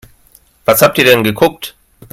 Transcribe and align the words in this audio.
Was 0.65 0.81
habt 0.81 0.97
ihr 0.97 1.03
denn 1.05 1.23
geguckt? 1.23 1.75